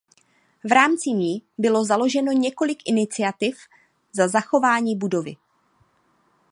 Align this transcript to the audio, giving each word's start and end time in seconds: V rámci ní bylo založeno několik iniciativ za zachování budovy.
V 0.63 0.71
rámci 0.71 1.09
ní 1.11 1.41
bylo 1.57 1.85
založeno 1.85 2.31
několik 2.31 2.77
iniciativ 2.85 3.57
za 4.13 4.27
zachování 4.27 4.95
budovy. 4.95 5.35